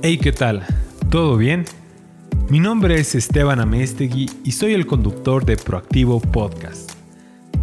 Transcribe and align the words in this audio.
Hey, 0.00 0.18
¿qué 0.18 0.30
tal? 0.30 0.64
¿Todo 1.10 1.36
bien? 1.36 1.64
Mi 2.48 2.60
nombre 2.60 3.00
es 3.00 3.16
Esteban 3.16 3.58
Amestegui 3.58 4.30
y 4.44 4.52
soy 4.52 4.72
el 4.74 4.86
conductor 4.86 5.44
de 5.44 5.56
Proactivo 5.56 6.20
Podcast. 6.20 6.92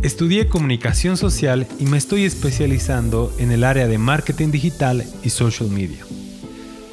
Estudié 0.02 0.50
comunicación 0.50 1.16
social 1.16 1.66
y 1.80 1.86
me 1.86 1.98
estoy 1.98 2.26
especializando 2.26 3.34
en 3.40 3.54
el 3.54 3.64
área 3.64 3.88
de 3.88 3.98
marketing 3.98 4.52
digital 4.52 5.06
y 5.24 5.30
social 5.30 5.70
media. 5.70 6.04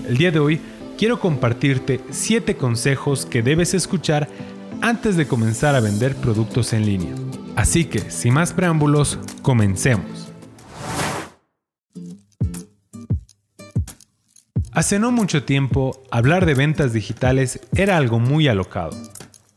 El 0.07 0.17
día 0.17 0.31
de 0.31 0.39
hoy 0.39 0.61
quiero 0.97 1.19
compartirte 1.19 2.01
7 2.11 2.57
consejos 2.57 3.27
que 3.27 3.43
debes 3.43 3.75
escuchar 3.75 4.29
antes 4.81 5.17
de 5.17 5.27
comenzar 5.27 5.75
a 5.75 5.81
vender 5.81 6.15
productos 6.15 6.73
en 6.73 6.87
línea. 6.87 7.15
Así 7.57 7.87
que, 7.87 8.13
sin 8.13 8.35
más 8.35 8.53
preámbulos, 8.53 9.19
comencemos. 9.43 10.32
Hace 14.75 14.99
no 14.99 15.13
mucho 15.13 15.45
tiempo, 15.45 16.03
hablar 16.11 16.47
de 16.47 16.55
ventas 16.55 16.95
digitales 16.95 17.61
era 17.77 17.99
algo 17.99 18.19
muy 18.19 18.49
alocado. 18.49 18.97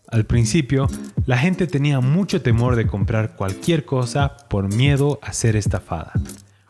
Al 0.10 0.26
principio, 0.26 0.90
la 1.26 1.38
gente 1.38 1.68
tenía 1.68 2.02
mucho 2.02 2.42
temor 2.42 2.76
de 2.76 2.86
comprar 2.86 3.38
cualquier 3.38 3.86
cosa 3.86 4.36
por 4.50 4.74
miedo 4.74 5.20
a 5.22 5.32
ser 5.32 5.56
estafada. 5.56 6.12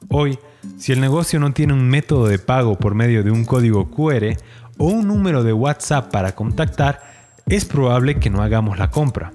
Hoy, 0.10 0.38
si 0.78 0.92
el 0.92 1.02
negocio 1.02 1.40
no 1.40 1.54
tiene 1.54 1.74
un 1.74 1.90
método 1.90 2.28
de 2.28 2.38
pago 2.38 2.78
por 2.78 2.94
medio 2.94 3.24
de 3.24 3.32
un 3.32 3.46
código 3.46 3.90
QR 3.90 4.38
o 4.78 4.86
un 4.86 5.08
número 5.08 5.44
de 5.44 5.52
WhatsApp 5.52 6.12
para 6.12 6.36
contactar, 6.36 7.02
es 7.48 7.66
probable 7.66 8.20
que 8.20 8.30
no 8.30 8.44
hagamos 8.44 8.78
la 8.78 8.92
compra. 8.92 9.34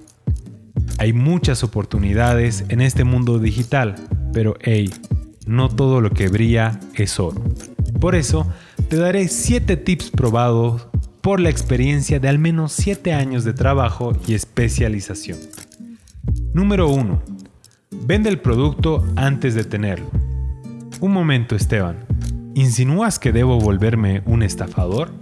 Hay 0.99 1.13
muchas 1.13 1.65
oportunidades 1.65 2.65
en 2.69 2.81
este 2.81 3.03
mundo 3.03 3.41
digital, 3.41 3.97
pero 4.33 4.55
hey, 4.61 4.95
no 5.47 5.69
todo 5.69 6.01
lo 6.01 6.11
que 6.11 6.29
brilla 6.29 6.79
es 6.95 7.19
oro. 7.19 7.43
Por 8.01 8.15
eso, 8.15 8.47
te 8.91 8.97
daré 8.97 9.29
7 9.29 9.77
tips 9.77 10.11
probados 10.11 10.89
por 11.21 11.39
la 11.39 11.49
experiencia 11.49 12.19
de 12.19 12.29
al 12.29 12.41
menos 12.41 12.73
7 12.73 13.13
años 13.13 13.45
de 13.45 13.53
trabajo 13.53 14.15
y 14.27 14.35
especialización. 14.35 15.39
Número 16.55 16.89
1. 16.89 17.23
Vende 18.05 18.29
el 18.29 18.41
producto 18.41 19.07
antes 19.15 19.55
de 19.55 19.63
tenerlo. 19.63 20.11
Un 21.01 21.13
momento, 21.13 21.55
Esteban. 21.55 21.99
¿Insinúas 22.57 23.21
que 23.21 23.31
debo 23.31 23.61
volverme 23.61 24.23
un 24.27 24.43
estafador? 24.43 25.13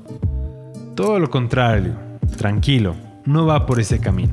Todo 0.95 1.19
lo 1.19 1.29
contrario. 1.29 1.95
Tranquilo, 2.39 2.97
no 3.27 3.45
va 3.45 3.67
por 3.67 3.81
ese 3.81 3.99
camino. 3.99 4.33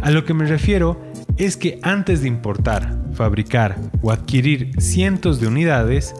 A 0.00 0.10
lo 0.10 0.24
que 0.24 0.32
me 0.32 0.46
refiero 0.46 0.98
es 1.36 1.58
que 1.58 1.78
antes 1.82 2.22
de 2.22 2.28
importar, 2.28 2.98
fabricar 3.12 3.76
o 4.00 4.10
adquirir 4.10 4.80
cientos 4.80 5.40
de 5.40 5.48
unidades, 5.48 6.14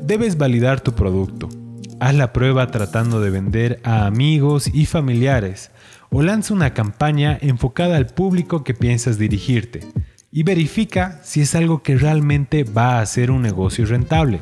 debes 0.00 0.38
validar 0.38 0.80
tu 0.80 0.94
producto 0.94 1.50
Haz 2.00 2.14
la 2.14 2.32
prueba 2.32 2.68
tratando 2.68 3.20
de 3.20 3.30
vender 3.30 3.80
a 3.82 4.06
amigos 4.06 4.70
y 4.72 4.86
familiares 4.86 5.70
o 6.10 6.22
lanza 6.22 6.54
una 6.54 6.72
campaña 6.72 7.36
enfocada 7.40 7.96
al 7.96 8.06
público 8.06 8.62
que 8.62 8.72
piensas 8.72 9.18
dirigirte 9.18 9.80
y 10.30 10.44
verifica 10.44 11.20
si 11.24 11.40
es 11.40 11.54
algo 11.56 11.82
que 11.82 11.96
realmente 11.96 12.62
va 12.62 13.00
a 13.00 13.06
ser 13.06 13.32
un 13.32 13.42
negocio 13.42 13.84
rentable. 13.84 14.40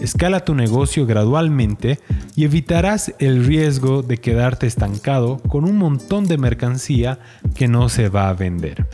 Escala 0.00 0.46
tu 0.46 0.54
negocio 0.54 1.04
gradualmente 1.04 1.98
y 2.34 2.44
evitarás 2.44 3.14
el 3.18 3.44
riesgo 3.44 4.02
de 4.02 4.16
quedarte 4.16 4.66
estancado 4.66 5.36
con 5.36 5.64
un 5.64 5.76
montón 5.76 6.26
de 6.26 6.38
mercancía 6.38 7.18
que 7.54 7.68
no 7.68 7.90
se 7.90 8.08
va 8.08 8.30
a 8.30 8.32
vender. 8.32 8.86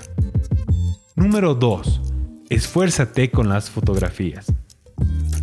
Número 1.14 1.54
2. 1.54 2.02
Esfuérzate 2.50 3.30
con 3.30 3.48
las 3.48 3.70
fotografías. 3.70 4.46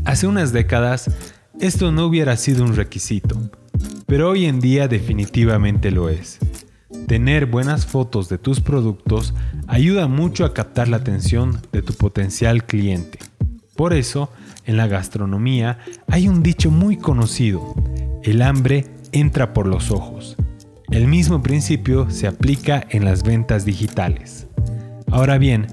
Hace 0.03 0.27
unas 0.27 0.51
décadas 0.51 1.09
esto 1.59 1.91
no 1.91 2.05
hubiera 2.05 2.35
sido 2.37 2.63
un 2.63 2.75
requisito, 2.75 3.39
pero 4.05 4.29
hoy 4.29 4.45
en 4.45 4.59
día 4.59 4.87
definitivamente 4.87 5.91
lo 5.91 6.09
es. 6.09 6.39
Tener 7.07 7.45
buenas 7.45 7.85
fotos 7.85 8.29
de 8.29 8.37
tus 8.37 8.59
productos 8.59 9.33
ayuda 9.67 10.07
mucho 10.07 10.45
a 10.45 10.53
captar 10.53 10.87
la 10.87 10.97
atención 10.97 11.59
de 11.71 11.81
tu 11.81 11.93
potencial 11.93 12.65
cliente. 12.65 13.19
Por 13.75 13.93
eso, 13.93 14.29
en 14.65 14.77
la 14.77 14.87
gastronomía 14.87 15.79
hay 16.07 16.27
un 16.27 16.43
dicho 16.43 16.71
muy 16.71 16.97
conocido, 16.97 17.73
el 18.23 18.41
hambre 18.41 18.85
entra 19.11 19.53
por 19.53 19.67
los 19.67 19.91
ojos. 19.91 20.35
El 20.91 21.07
mismo 21.07 21.41
principio 21.41 22.09
se 22.09 22.27
aplica 22.27 22.85
en 22.89 23.05
las 23.05 23.23
ventas 23.23 23.65
digitales. 23.65 24.47
Ahora 25.11 25.37
bien, 25.37 25.67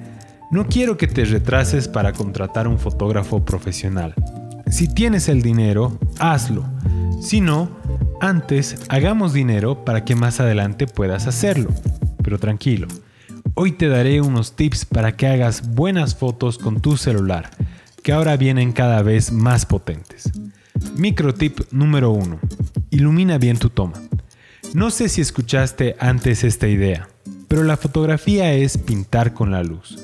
no 0.51 0.67
quiero 0.67 0.97
que 0.97 1.07
te 1.07 1.25
retrases 1.25 1.89
para 1.89 2.13
contratar 2.13 2.67
un 2.67 2.79
fotógrafo 2.79 3.45
profesional. 3.45 4.15
Si 4.71 4.87
tienes 4.87 5.29
el 5.29 5.43
dinero, 5.43 5.99
hazlo. 6.21 6.65
Si 7.21 7.41
no, 7.41 7.71
antes 8.21 8.77
hagamos 8.89 9.33
dinero 9.33 9.85
para 9.85 10.05
que 10.05 10.15
más 10.15 10.39
adelante 10.39 10.87
puedas 10.87 11.27
hacerlo. 11.27 11.71
Pero 12.23 12.39
tranquilo, 12.39 12.87
hoy 13.55 13.73
te 13.73 13.89
daré 13.89 14.21
unos 14.21 14.55
tips 14.55 14.85
para 14.85 15.17
que 15.17 15.27
hagas 15.27 15.75
buenas 15.75 16.15
fotos 16.15 16.57
con 16.57 16.81
tu 16.81 16.97
celular, 16.97 17.51
que 18.03 18.13
ahora 18.13 18.37
vienen 18.37 18.73
cada 18.73 19.03
vez 19.03 19.33
más 19.33 19.67
potentes. 19.67 20.31
Micro 20.97 21.35
tip 21.35 21.61
número 21.73 22.13
1. 22.13 22.39
Ilumina 22.91 23.39
bien 23.39 23.59
tu 23.59 23.71
toma. 23.71 24.01
No 24.73 24.91
sé 24.91 25.09
si 25.09 25.21
escuchaste 25.21 25.97
antes 25.99 26.45
esta 26.45 26.69
idea, 26.69 27.09
pero 27.49 27.65
la 27.65 27.77
fotografía 27.77 28.53
es 28.53 28.79
pintar 28.79 29.35
con 29.35 29.51
la 29.51 29.65
luz. 29.65 29.99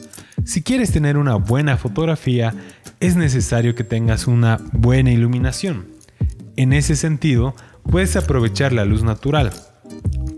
Si 0.45 0.63
quieres 0.63 0.93
tener 0.93 1.17
una 1.17 1.37
buena 1.37 1.77
fotografía, 1.77 2.55
es 3.01 3.17
necesario 3.17 3.75
que 3.75 3.85
tengas 3.85 4.27
una 4.27 4.59
buena 4.73 5.11
iluminación. 5.11 5.87
En 6.57 6.73
ese 6.73 6.97
sentido, 6.97 7.55
puedes 7.91 8.17
aprovechar 8.17 8.73
la 8.73 8.85
luz 8.85 9.03
natural. 9.03 9.53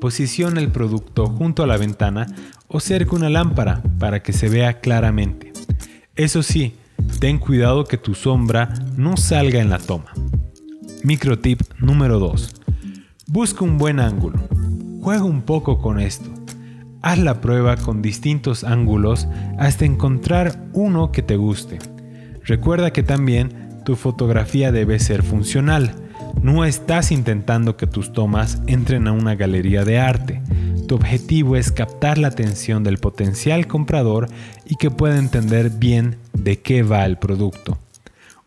Posiciona 0.00 0.60
el 0.60 0.70
producto 0.70 1.26
junto 1.26 1.62
a 1.62 1.66
la 1.66 1.76
ventana 1.76 2.26
o 2.66 2.80
cerca 2.80 3.16
una 3.16 3.28
lámpara 3.30 3.82
para 3.98 4.22
que 4.22 4.32
se 4.32 4.48
vea 4.48 4.80
claramente. 4.80 5.52
Eso 6.16 6.42
sí, 6.42 6.74
ten 7.20 7.38
cuidado 7.38 7.84
que 7.84 7.96
tu 7.96 8.14
sombra 8.14 8.74
no 8.96 9.16
salga 9.16 9.60
en 9.60 9.70
la 9.70 9.78
toma. 9.78 10.12
Micro 11.04 11.38
tip 11.38 11.62
número 11.78 12.18
2. 12.18 12.54
Busca 13.28 13.64
un 13.64 13.78
buen 13.78 14.00
ángulo. 14.00 14.40
Juega 15.00 15.22
un 15.22 15.42
poco 15.42 15.78
con 15.78 16.00
esto. 16.00 16.28
Haz 17.02 17.18
la 17.18 17.40
prueba 17.40 17.76
con 17.76 18.02
distintos 18.02 18.64
ángulos 18.64 19.28
hasta 19.58 19.84
encontrar 19.84 20.68
uno 20.72 21.12
que 21.12 21.22
te 21.22 21.36
guste. 21.36 21.78
Recuerda 22.48 22.94
que 22.94 23.02
también 23.02 23.82
tu 23.84 23.94
fotografía 23.94 24.72
debe 24.72 24.98
ser 25.00 25.22
funcional. 25.22 25.94
No 26.40 26.64
estás 26.64 27.12
intentando 27.12 27.76
que 27.76 27.86
tus 27.86 28.14
tomas 28.14 28.62
entren 28.66 29.06
a 29.06 29.12
una 29.12 29.34
galería 29.34 29.84
de 29.84 29.98
arte. 29.98 30.40
Tu 30.88 30.94
objetivo 30.94 31.56
es 31.56 31.70
captar 31.70 32.16
la 32.16 32.28
atención 32.28 32.84
del 32.84 32.96
potencial 32.96 33.66
comprador 33.66 34.30
y 34.64 34.76
que 34.76 34.90
pueda 34.90 35.18
entender 35.18 35.68
bien 35.68 36.16
de 36.32 36.58
qué 36.60 36.82
va 36.82 37.04
el 37.04 37.18
producto. 37.18 37.76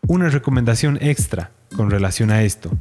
Una 0.08 0.28
recomendación 0.30 0.98
extra 1.00 1.52
con 1.76 1.88
relación 1.88 2.32
a 2.32 2.42
esto. 2.42 2.72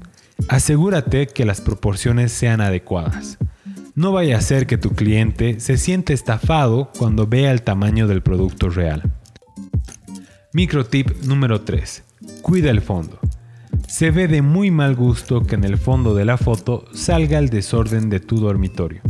Asegúrate 0.47 1.27
que 1.27 1.45
las 1.45 1.61
proporciones 1.61 2.31
sean 2.31 2.61
adecuadas. 2.61 3.37
No 3.93 4.11
vaya 4.11 4.39
a 4.39 4.41
ser 4.41 4.65
que 4.65 4.79
tu 4.79 4.95
cliente 4.95 5.59
se 5.59 5.77
siente 5.77 6.13
estafado 6.13 6.91
cuando 6.97 7.27
vea 7.27 7.51
el 7.51 7.61
tamaño 7.61 8.07
del 8.07 8.23
producto 8.23 8.71
real. 8.71 9.10
Micro 10.53 10.85
tip 10.85 11.09
número 11.23 11.61
3. 11.61 12.03
Cuida 12.41 12.71
el 12.71 12.81
fondo. 12.81 13.19
Se 13.87 14.11
ve 14.11 14.27
de 14.27 14.41
muy 14.41 14.69
mal 14.69 14.97
gusto 14.97 15.43
que 15.43 15.55
en 15.55 15.63
el 15.63 15.77
fondo 15.77 16.13
de 16.13 16.25
la 16.25 16.37
foto 16.37 16.83
salga 16.93 17.39
el 17.39 17.47
desorden 17.47 18.09
de 18.09 18.19
tu 18.19 18.37
dormitorio. 18.37 19.01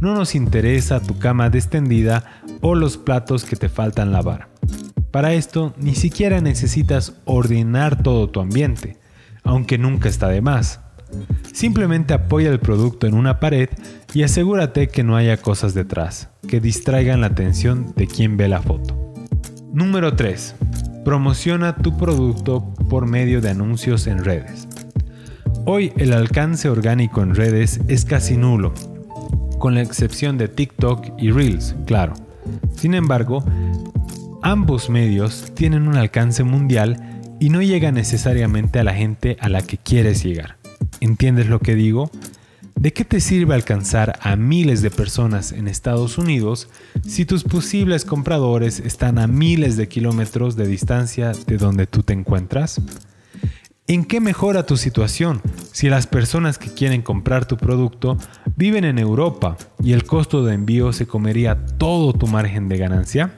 No 0.00 0.16
nos 0.16 0.34
interesa 0.34 1.00
tu 1.00 1.16
cama 1.16 1.48
descendida 1.48 2.42
o 2.60 2.74
los 2.74 2.96
platos 2.96 3.44
que 3.44 3.54
te 3.54 3.68
faltan 3.68 4.10
lavar. 4.10 4.48
Para 5.12 5.34
esto 5.34 5.74
ni 5.78 5.94
siquiera 5.94 6.40
necesitas 6.40 7.14
ordenar 7.24 8.02
todo 8.02 8.28
tu 8.28 8.40
ambiente, 8.40 8.98
aunque 9.44 9.78
nunca 9.78 10.08
está 10.08 10.26
de 10.26 10.40
más. 10.40 10.80
Simplemente 11.52 12.14
apoya 12.14 12.50
el 12.50 12.58
producto 12.58 13.06
en 13.06 13.14
una 13.14 13.38
pared 13.38 13.68
y 14.12 14.24
asegúrate 14.24 14.88
que 14.88 15.04
no 15.04 15.14
haya 15.14 15.36
cosas 15.36 15.72
detrás 15.72 16.30
que 16.48 16.60
distraigan 16.60 17.20
la 17.20 17.28
atención 17.28 17.92
de 17.94 18.08
quien 18.08 18.36
ve 18.36 18.48
la 18.48 18.60
foto. 18.60 19.03
Número 19.74 20.14
3. 20.14 20.54
Promociona 21.04 21.74
tu 21.74 21.98
producto 21.98 22.72
por 22.88 23.08
medio 23.08 23.40
de 23.40 23.50
anuncios 23.50 24.06
en 24.06 24.24
redes. 24.24 24.68
Hoy 25.66 25.92
el 25.96 26.12
alcance 26.12 26.68
orgánico 26.68 27.22
en 27.22 27.34
redes 27.34 27.80
es 27.88 28.04
casi 28.04 28.36
nulo, 28.36 28.72
con 29.58 29.74
la 29.74 29.82
excepción 29.82 30.38
de 30.38 30.46
TikTok 30.46 31.18
y 31.18 31.32
Reels, 31.32 31.74
claro. 31.86 32.14
Sin 32.76 32.94
embargo, 32.94 33.44
ambos 34.42 34.90
medios 34.90 35.50
tienen 35.56 35.88
un 35.88 35.96
alcance 35.96 36.44
mundial 36.44 37.24
y 37.40 37.48
no 37.48 37.60
llega 37.60 37.90
necesariamente 37.90 38.78
a 38.78 38.84
la 38.84 38.94
gente 38.94 39.36
a 39.40 39.48
la 39.48 39.62
que 39.62 39.76
quieres 39.76 40.22
llegar. 40.22 40.56
¿Entiendes 41.00 41.48
lo 41.48 41.58
que 41.58 41.74
digo? 41.74 42.12
¿De 42.76 42.92
qué 42.92 43.04
te 43.04 43.20
sirve 43.20 43.54
alcanzar 43.54 44.18
a 44.20 44.36
miles 44.36 44.82
de 44.82 44.90
personas 44.90 45.52
en 45.52 45.68
Estados 45.68 46.18
Unidos 46.18 46.68
si 47.06 47.24
tus 47.24 47.44
posibles 47.44 48.04
compradores 48.04 48.80
están 48.80 49.18
a 49.18 49.26
miles 49.26 49.76
de 49.76 49.88
kilómetros 49.88 50.56
de 50.56 50.66
distancia 50.66 51.32
de 51.46 51.56
donde 51.56 51.86
tú 51.86 52.02
te 52.02 52.12
encuentras? 52.12 52.80
¿En 53.86 54.04
qué 54.04 54.18
mejora 54.20 54.66
tu 54.66 54.76
situación 54.76 55.40
si 55.72 55.88
las 55.88 56.06
personas 56.06 56.58
que 56.58 56.72
quieren 56.72 57.02
comprar 57.02 57.46
tu 57.46 57.56
producto 57.56 58.18
viven 58.56 58.84
en 58.84 58.98
Europa 58.98 59.56
y 59.82 59.92
el 59.92 60.04
costo 60.04 60.44
de 60.44 60.54
envío 60.54 60.92
se 60.92 61.06
comería 61.06 61.66
todo 61.78 62.12
tu 62.12 62.26
margen 62.26 62.68
de 62.68 62.78
ganancia? 62.78 63.34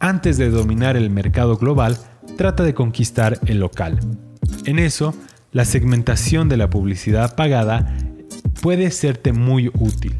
Antes 0.00 0.36
de 0.38 0.50
dominar 0.50 0.96
el 0.96 1.10
mercado 1.10 1.56
global, 1.56 1.98
trata 2.36 2.62
de 2.62 2.74
conquistar 2.74 3.40
el 3.46 3.58
local. 3.58 3.98
En 4.64 4.78
eso, 4.78 5.14
la 5.50 5.64
segmentación 5.64 6.48
de 6.48 6.56
la 6.56 6.70
publicidad 6.70 7.34
pagada 7.34 7.94
puede 8.60 8.90
serte 8.90 9.32
muy 9.32 9.70
útil. 9.78 10.14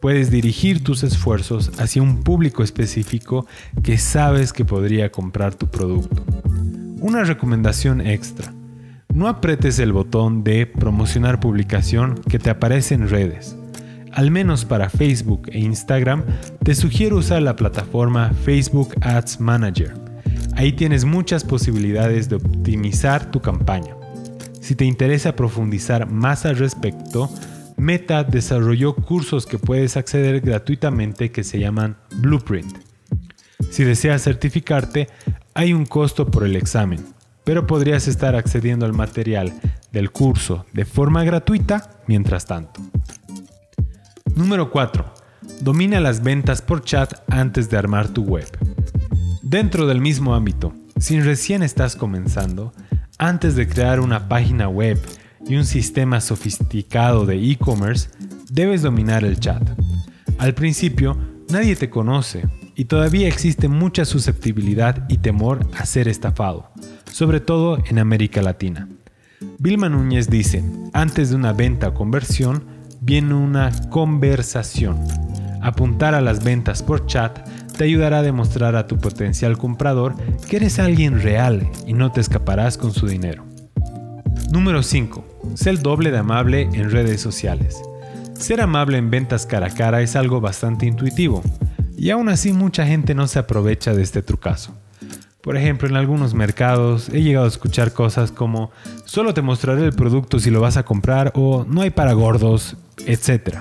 Puedes 0.00 0.30
dirigir 0.30 0.84
tus 0.84 1.02
esfuerzos 1.02 1.72
hacia 1.78 2.02
un 2.02 2.22
público 2.22 2.62
específico 2.62 3.46
que 3.82 3.98
sabes 3.98 4.52
que 4.52 4.64
podría 4.64 5.10
comprar 5.10 5.54
tu 5.54 5.68
producto. 5.68 6.24
Una 7.00 7.24
recomendación 7.24 8.00
extra. 8.00 8.52
No 9.12 9.28
apretes 9.28 9.78
el 9.78 9.92
botón 9.92 10.44
de 10.44 10.66
promocionar 10.66 11.40
publicación 11.40 12.20
que 12.28 12.38
te 12.38 12.50
aparece 12.50 12.94
en 12.94 13.08
redes. 13.08 13.56
Al 14.12 14.30
menos 14.30 14.64
para 14.64 14.90
Facebook 14.90 15.48
e 15.52 15.58
Instagram, 15.58 16.24
te 16.62 16.74
sugiero 16.74 17.16
usar 17.16 17.42
la 17.42 17.56
plataforma 17.56 18.32
Facebook 18.44 18.94
Ads 19.00 19.40
Manager. 19.40 19.94
Ahí 20.54 20.72
tienes 20.72 21.04
muchas 21.04 21.44
posibilidades 21.44 22.28
de 22.28 22.36
optimizar 22.36 23.30
tu 23.30 23.40
campaña. 23.40 23.94
Si 24.60 24.74
te 24.74 24.84
interesa 24.84 25.36
profundizar 25.36 26.10
más 26.10 26.44
al 26.44 26.56
respecto, 26.56 27.30
Meta 27.76 28.24
desarrolló 28.24 28.94
cursos 28.94 29.46
que 29.46 29.58
puedes 29.58 29.96
acceder 29.96 30.40
gratuitamente 30.40 31.30
que 31.30 31.44
se 31.44 31.58
llaman 31.58 31.96
Blueprint. 32.16 32.78
Si 33.70 33.84
deseas 33.84 34.22
certificarte, 34.22 35.08
hay 35.54 35.72
un 35.72 35.84
costo 35.84 36.30
por 36.30 36.44
el 36.44 36.56
examen, 36.56 37.04
pero 37.44 37.66
podrías 37.66 38.08
estar 38.08 38.34
accediendo 38.34 38.86
al 38.86 38.92
material 38.92 39.52
del 39.92 40.10
curso 40.10 40.66
de 40.72 40.84
forma 40.84 41.24
gratuita 41.24 41.90
mientras 42.06 42.46
tanto. 42.46 42.80
Número 44.34 44.70
4. 44.70 45.14
Domina 45.60 46.00
las 46.00 46.22
ventas 46.22 46.62
por 46.62 46.82
chat 46.82 47.14
antes 47.28 47.70
de 47.70 47.76
armar 47.76 48.08
tu 48.08 48.22
web. 48.22 48.46
Dentro 49.42 49.86
del 49.86 50.00
mismo 50.00 50.34
ámbito, 50.34 50.74
si 50.98 51.20
recién 51.20 51.62
estás 51.62 51.94
comenzando, 51.96 52.72
antes 53.18 53.54
de 53.54 53.68
crear 53.68 54.00
una 54.00 54.28
página 54.28 54.68
web 54.68 54.98
y 55.48 55.56
un 55.56 55.64
sistema 55.64 56.20
sofisticado 56.20 57.26
de 57.26 57.36
e-commerce, 57.36 58.08
debes 58.50 58.82
dominar 58.82 59.24
el 59.24 59.38
chat. 59.38 59.62
Al 60.38 60.54
principio, 60.54 61.16
nadie 61.48 61.76
te 61.76 61.90
conoce 61.90 62.44
y 62.74 62.86
todavía 62.86 63.28
existe 63.28 63.68
mucha 63.68 64.04
susceptibilidad 64.04 65.06
y 65.08 65.18
temor 65.18 65.66
a 65.78 65.86
ser 65.86 66.08
estafado, 66.08 66.70
sobre 67.10 67.40
todo 67.40 67.78
en 67.88 67.98
América 67.98 68.42
Latina. 68.42 68.88
Vilma 69.58 69.88
Núñez 69.88 70.28
dice, 70.28 70.64
antes 70.92 71.30
de 71.30 71.36
una 71.36 71.52
venta 71.52 71.88
o 71.88 71.94
conversión, 71.94 72.64
viene 73.00 73.34
una 73.34 73.70
conversación. 73.90 74.98
Apuntar 75.62 76.14
a 76.14 76.20
las 76.20 76.44
ventas 76.44 76.82
por 76.82 77.06
chat 77.06 77.46
te 77.76 77.84
ayudará 77.84 78.18
a 78.18 78.22
demostrar 78.22 78.76
a 78.76 78.86
tu 78.86 78.98
potencial 78.98 79.58
comprador 79.58 80.14
que 80.48 80.56
eres 80.56 80.78
alguien 80.78 81.20
real 81.20 81.68
y 81.86 81.92
no 81.92 82.12
te 82.12 82.20
escaparás 82.20 82.78
con 82.78 82.92
su 82.92 83.06
dinero. 83.06 83.44
Número 84.50 84.82
5. 84.82 85.24
Sé 85.54 85.70
el 85.70 85.82
doble 85.82 86.10
de 86.10 86.18
amable 86.18 86.62
en 86.72 86.90
redes 86.90 87.20
sociales. 87.20 87.82
Ser 88.38 88.60
amable 88.60 88.96
en 88.96 89.10
ventas 89.10 89.44
cara 89.44 89.66
a 89.66 89.70
cara 89.70 90.02
es 90.02 90.14
algo 90.14 90.40
bastante 90.40 90.86
intuitivo, 90.86 91.42
y 91.96 92.10
aún 92.10 92.28
así 92.28 92.52
mucha 92.52 92.86
gente 92.86 93.14
no 93.14 93.26
se 93.26 93.38
aprovecha 93.38 93.92
de 93.92 94.02
este 94.02 94.22
trucazo. 94.22 94.74
Por 95.40 95.56
ejemplo, 95.56 95.88
en 95.88 95.96
algunos 95.96 96.34
mercados 96.34 97.08
he 97.08 97.22
llegado 97.22 97.46
a 97.46 97.48
escuchar 97.48 97.92
cosas 97.92 98.30
como 98.32 98.70
solo 99.04 99.34
te 99.34 99.42
mostraré 99.42 99.84
el 99.84 99.92
producto 99.92 100.38
si 100.38 100.50
lo 100.50 100.60
vas 100.60 100.76
a 100.76 100.84
comprar 100.84 101.32
o 101.34 101.64
no 101.68 101.82
hay 101.82 101.90
para 101.90 102.12
gordos, 102.12 102.76
etc. 103.04 103.58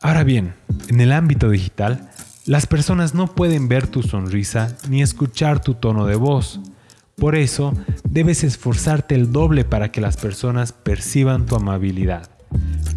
Ahora 0.00 0.24
bien, 0.24 0.54
en 0.88 1.00
el 1.00 1.12
ámbito 1.12 1.50
digital, 1.50 2.10
las 2.46 2.66
personas 2.66 3.14
no 3.14 3.34
pueden 3.34 3.68
ver 3.68 3.86
tu 3.86 4.02
sonrisa 4.02 4.76
ni 4.88 5.02
escuchar 5.02 5.60
tu 5.60 5.74
tono 5.74 6.06
de 6.06 6.16
voz. 6.16 6.60
Por 7.20 7.36
eso, 7.36 7.74
debes 8.08 8.42
esforzarte 8.44 9.14
el 9.14 9.30
doble 9.30 9.64
para 9.66 9.92
que 9.92 10.00
las 10.00 10.16
personas 10.16 10.72
perciban 10.72 11.44
tu 11.44 11.54
amabilidad. 11.54 12.30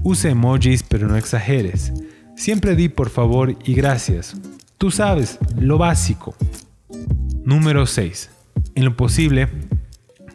Use 0.02 0.30
emojis 0.30 0.82
pero 0.82 1.10
no 1.10 1.18
exageres. 1.18 1.92
Siempre 2.38 2.78
di 2.78 2.88
por 2.88 3.10
favor 3.10 3.58
y 3.66 3.74
gracias. 3.74 4.38
Tú 4.78 4.92
sabes, 4.92 5.38
lo 5.60 5.78
básico. 5.78 6.36
Número 7.44 7.86
6. 7.86 8.30
En 8.76 8.86
lo 8.86 8.96
posible, 8.96 9.50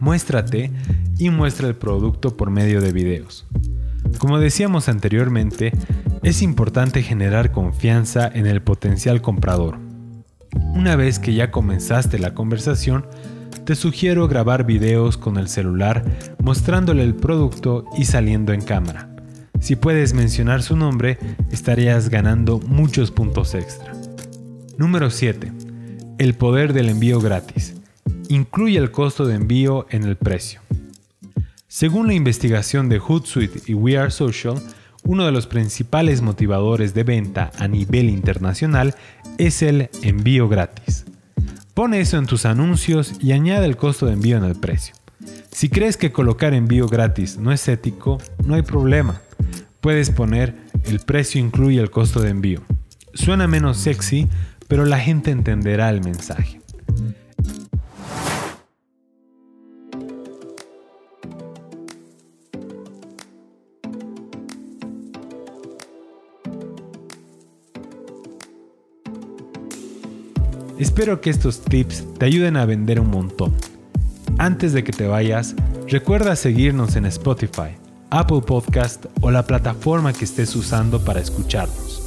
muéstrate 0.01 0.71
y 1.19 1.31
muestra 1.31 1.67
el 1.67 1.75
producto 1.75 2.37
por 2.37 2.51
medio 2.51 2.83
de 2.83 2.93
videos. 2.93 3.47
Como 4.19 4.39
decíamos 4.39 4.91
anteriormente, 4.91 5.73
es 6.23 6.43
importante 6.43 7.03
generar 7.03 7.53
confianza 7.53 8.29
en 8.29 8.47
el 8.47 8.61
potencial 8.61 9.23
comprador. 9.23 9.79
Una 10.75 10.95
vez 10.95 11.19
que 11.19 11.33
ya 11.33 11.51
comenzaste 11.51 12.19
la 12.19 12.35
conversación, 12.35 13.07
te 13.65 13.75
sugiero 13.75 14.29
grabar 14.29 14.65
videos 14.65 15.17
con 15.17 15.37
el 15.37 15.49
celular 15.49 16.05
mostrándole 16.43 17.05
el 17.05 17.15
producto 17.15 17.85
y 17.97 18.05
saliendo 18.05 18.53
en 18.53 18.63
cámara. 18.63 19.11
Si 19.61 19.77
puedes 19.77 20.15
mencionar 20.15 20.63
su 20.63 20.77
nombre, 20.77 21.19
estarías 21.51 22.09
ganando 22.09 22.61
muchos 22.61 23.11
puntos 23.11 23.55
extra. 23.55 23.93
Número 24.77 25.11
7. 25.11 25.53
El 26.19 26.35
poder 26.35 26.73
del 26.73 26.89
envío 26.89 27.21
gratis. 27.21 27.75
Incluye 28.29 28.79
el 28.79 28.91
costo 28.91 29.27
de 29.27 29.35
envío 29.35 29.87
en 29.91 30.05
el 30.05 30.17
precio. 30.17 30.61
Según 31.67 32.07
la 32.07 32.15
investigación 32.15 32.89
de 32.89 32.99
Hootsuite 32.99 33.63
y 33.67 33.75
We 33.75 33.99
Are 33.99 34.11
Social, 34.11 34.63
uno 35.05 35.27
de 35.27 35.33
los 35.33 35.47
principales 35.47 36.23
motivadores 36.23 36.95
de 36.95 37.05
venta 37.05 37.51
a 37.59 37.69
nivel 37.69 38.09
internacional 38.09 38.95
es 39.39 39.63
el 39.63 39.91
envío 40.03 40.49
gratis. 40.49 41.05
Pone 41.79 42.01
eso 42.01 42.19
en 42.19 42.27
tus 42.27 42.45
anuncios 42.45 43.13
y 43.21 43.31
añade 43.31 43.65
el 43.65 43.77
costo 43.77 44.07
de 44.07 44.15
envío 44.15 44.37
en 44.37 44.43
el 44.43 44.57
precio. 44.57 44.97
Si 45.53 45.69
crees 45.69 45.97
que 45.97 46.11
colocar 46.11 46.53
envío 46.53 46.89
gratis 46.89 47.39
no 47.39 47.53
es 47.53 47.69
ético, 47.69 48.19
no 48.45 48.57
hay 48.57 48.63
problema. 48.63 49.23
Puedes 49.81 50.11
poner 50.11 50.57
el 50.87 50.99
precio 50.99 51.41
incluye 51.41 51.81
el 51.81 51.93
costo 51.93 52.19
de 52.19 52.31
envío. 52.31 52.63
Suena 53.15 53.47
menos 53.47 53.77
sexy, 53.77 54.27
pero 54.67 54.87
la 54.87 54.99
gente 54.99 55.31
entenderá 55.31 55.89
el 55.91 56.03
mensaje. 56.03 56.58
Espero 70.79 71.21
que 71.21 71.31
estos 71.31 71.61
tips 71.61 72.05
te 72.19 72.27
ayuden 72.27 72.57
a 72.57 72.65
vender 72.65 73.01
un 73.01 73.11
montón. 73.11 73.53
Antes 74.39 74.73
de 74.73 74.85
que 74.85 74.93
te 74.93 75.09
vayas, 75.09 75.57
recuerda 75.89 76.37
seguirnos 76.37 76.95
en 76.95 77.05
Spotify, 77.07 77.75
Apple 78.11 78.43
Podcast 78.47 79.07
o 79.21 79.33
la 79.33 79.45
plataforma 79.45 80.13
que 80.13 80.25
estés 80.25 80.55
usando 80.55 81.05
para 81.05 81.21
escucharnos. 81.21 82.03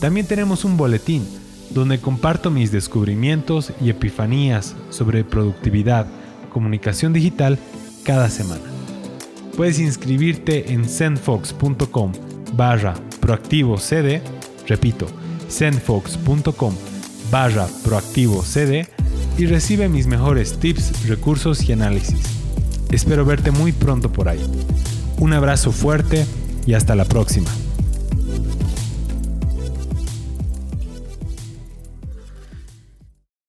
También 0.00 0.26
tenemos 0.26 0.64
un 0.64 0.76
boletín 0.76 1.24
donde 1.70 2.00
comparto 2.00 2.50
mis 2.50 2.72
descubrimientos 2.72 3.72
y 3.80 3.90
epifanías 3.90 4.74
sobre 4.88 5.22
productividad, 5.22 6.06
comunicación 6.52 7.12
digital 7.12 7.60
cada 8.02 8.28
semana. 8.28 8.64
Puedes 9.56 9.78
inscribirte 9.78 10.72
en 10.72 10.88
sendfox.com 10.88 12.12
barra 12.54 12.94
proactivo 13.20 13.78
cd, 13.78 14.20
repito, 14.66 15.06
sendfox.com 15.46 16.89
barra 17.30 17.68
proactivo 17.84 18.42
CD 18.42 18.88
y 19.38 19.46
recibe 19.46 19.88
mis 19.88 20.06
mejores 20.06 20.58
tips, 20.58 21.08
recursos 21.08 21.62
y 21.68 21.72
análisis. 21.72 22.20
Espero 22.90 23.24
verte 23.24 23.50
muy 23.50 23.72
pronto 23.72 24.12
por 24.12 24.28
ahí. 24.28 24.44
Un 25.18 25.32
abrazo 25.32 25.72
fuerte 25.72 26.26
y 26.66 26.74
hasta 26.74 26.94
la 26.94 27.04
próxima. 27.04 27.50